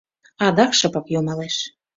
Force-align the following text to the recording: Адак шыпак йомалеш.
Адак 0.45 0.71
шыпак 0.79 1.05
йомалеш. 1.13 1.55